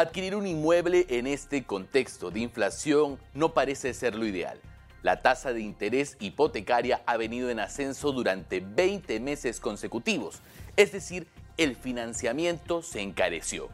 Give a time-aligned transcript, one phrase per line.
[0.00, 4.58] Adquirir un inmueble en este contexto de inflación no parece ser lo ideal.
[5.02, 10.40] La tasa de interés hipotecaria ha venido en ascenso durante 20 meses consecutivos,
[10.78, 11.28] es decir,
[11.58, 13.68] el financiamiento se encareció.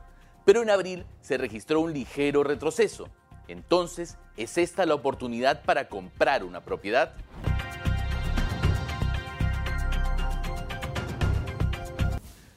[0.45, 3.09] Pero en abril se registró un ligero retroceso.
[3.47, 7.15] Entonces, ¿es esta la oportunidad para comprar una propiedad?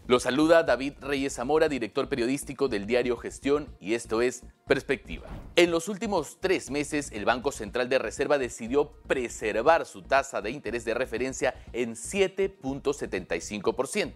[0.09, 5.27] Lo saluda David Reyes Zamora, director periodístico del diario Gestión, y esto es Perspectiva.
[5.55, 10.49] En los últimos tres meses, el Banco Central de Reserva decidió preservar su tasa de
[10.49, 14.13] interés de referencia en 7.75%.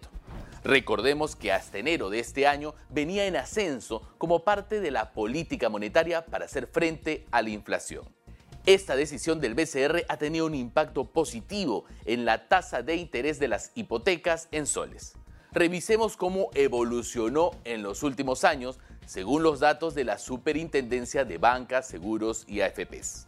[0.64, 5.68] Recordemos que hasta enero de este año venía en ascenso como parte de la política
[5.68, 8.04] monetaria para hacer frente a la inflación.
[8.66, 13.46] Esta decisión del BCR ha tenido un impacto positivo en la tasa de interés de
[13.46, 15.14] las hipotecas en soles
[15.54, 21.86] revisemos cómo evolucionó en los últimos años según los datos de la Superintendencia de Bancas,
[21.86, 23.26] Seguros y AFPs.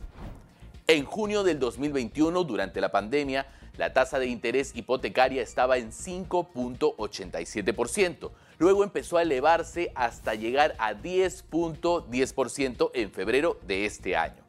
[0.89, 8.31] En junio del 2021, durante la pandemia, la tasa de interés hipotecaria estaba en 5.87%.
[8.59, 14.43] Luego empezó a elevarse hasta llegar a 10.10% en febrero de este año.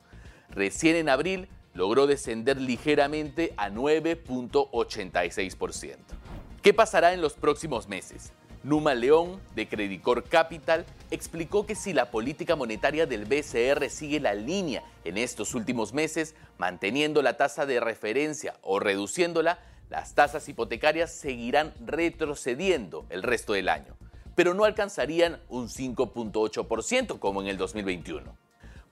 [0.49, 6.16] Recién en abril logró descender ligeramente a 9.86%.
[6.61, 8.33] ¿Qué pasará en los próximos meses?
[8.63, 14.33] Numa León, de Credicor Capital, explicó que si la política monetaria del BCR sigue la
[14.33, 21.13] línea en estos últimos meses, manteniendo la tasa de referencia o reduciéndola, las tasas hipotecarias
[21.13, 23.95] seguirán retrocediendo el resto del año,
[24.35, 28.35] pero no alcanzarían un 5.8% como en el 2021.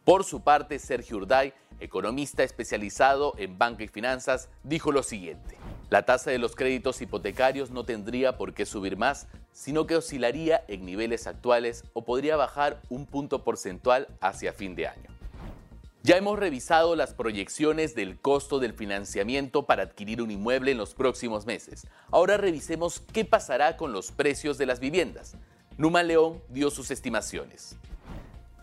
[0.06, 5.58] Por su parte, Sergio Urday, economista especializado en banca y finanzas, dijo lo siguiente.
[5.90, 10.64] La tasa de los créditos hipotecarios no tendría por qué subir más, sino que oscilaría
[10.68, 15.10] en niveles actuales o podría bajar un punto porcentual hacia fin de año.
[16.02, 20.94] Ya hemos revisado las proyecciones del costo del financiamiento para adquirir un inmueble en los
[20.96, 21.88] próximos meses.
[22.12, 25.36] Ahora revisemos qué pasará con los precios de las viviendas.
[25.78, 27.78] Numa León dio sus estimaciones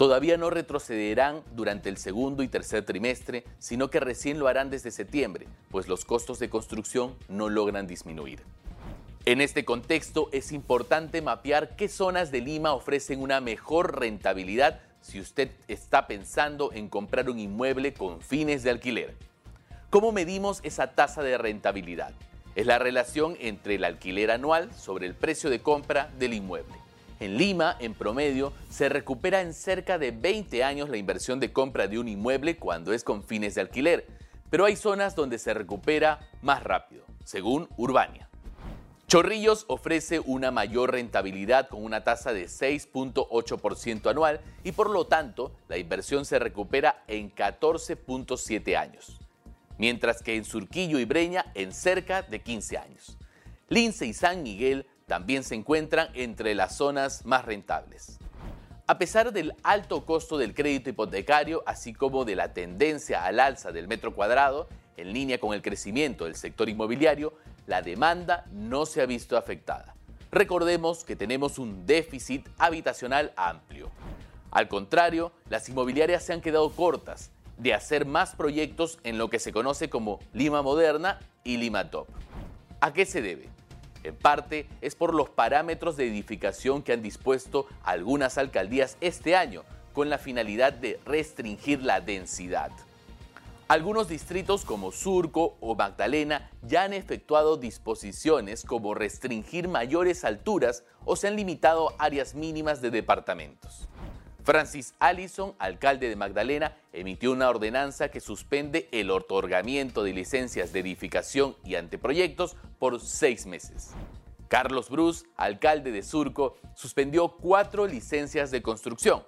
[0.03, 4.91] todavía no retrocederán durante el segundo y tercer trimestre, sino que recién lo harán desde
[4.91, 8.43] septiembre, pues los costos de construcción no logran disminuir.
[9.27, 15.21] En este contexto es importante mapear qué zonas de Lima ofrecen una mejor rentabilidad si
[15.21, 19.15] usted está pensando en comprar un inmueble con fines de alquiler.
[19.89, 22.13] ¿Cómo medimos esa tasa de rentabilidad?
[22.57, 26.82] Es la relación entre el alquiler anual sobre el precio de compra del inmueble.
[27.23, 31.87] En Lima, en promedio, se recupera en cerca de 20 años la inversión de compra
[31.87, 34.09] de un inmueble cuando es con fines de alquiler,
[34.51, 38.29] pero hay zonas donde se recupera más rápido, según Urbania.
[39.07, 45.53] Chorrillos ofrece una mayor rentabilidad con una tasa de 6.8% anual y por lo tanto
[45.69, 49.21] la inversión se recupera en 14.7 años,
[49.79, 53.17] mientras que en Surquillo y Breña en cerca de 15 años.
[53.69, 58.19] Lince y San Miguel también se encuentran entre las zonas más rentables.
[58.87, 63.73] A pesar del alto costo del crédito hipotecario, así como de la tendencia al alza
[63.73, 67.35] del metro cuadrado, en línea con el crecimiento del sector inmobiliario,
[67.67, 69.95] la demanda no se ha visto afectada.
[70.31, 73.91] Recordemos que tenemos un déficit habitacional amplio.
[74.51, 79.41] Al contrario, las inmobiliarias se han quedado cortas de hacer más proyectos en lo que
[79.41, 82.09] se conoce como Lima Moderna y Lima Top.
[82.81, 83.51] ¿A qué se debe?
[84.05, 89.63] En parte es por los parámetros de edificación que han dispuesto algunas alcaldías este año
[89.93, 92.71] con la finalidad de restringir la densidad.
[93.69, 101.17] Algunos distritos como Surco o Magdalena ya han efectuado disposiciones como restringir mayores alturas o
[101.17, 103.89] se han limitado áreas mínimas de departamentos.
[104.45, 110.81] Francis Allison, alcalde de Magdalena, emitió una ordenanza que suspende el otorgamiento de licencias de
[110.81, 113.91] edificación y anteproyectos por seis meses.
[114.49, 119.23] Carlos Bruce, alcalde de Surco, suspendió cuatro licencias de construcción.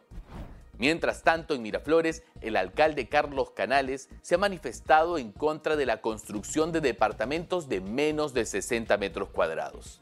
[0.77, 6.01] Mientras tanto, en Miraflores, el alcalde Carlos Canales se ha manifestado en contra de la
[6.01, 10.01] construcción de departamentos de menos de 60 metros cuadrados.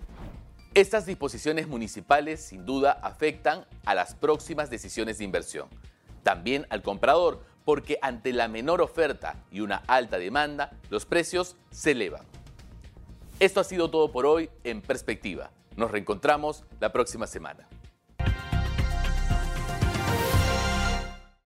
[0.75, 5.69] Estas disposiciones municipales sin duda afectan a las próximas decisiones de inversión.
[6.23, 11.91] También al comprador, porque ante la menor oferta y una alta demanda, los precios se
[11.91, 12.25] elevan.
[13.39, 15.51] Esto ha sido todo por hoy en perspectiva.
[15.77, 17.69] Nos reencontramos la próxima semana.